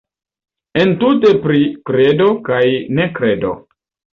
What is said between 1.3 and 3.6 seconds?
pri kredo kaj nekredo.